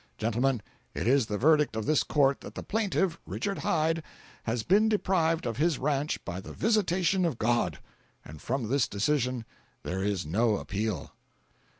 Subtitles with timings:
[0.17, 0.63] Gentlemen,
[0.95, 4.01] it is the verdict of this court that the plaintiff, Richard Hyde,
[4.45, 7.77] has been deprived of his ranch by the visitation of God!
[8.25, 9.45] And from this decision
[9.83, 11.13] there is no appeal."